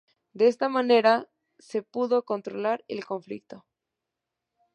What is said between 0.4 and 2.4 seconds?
esta manera, se pudo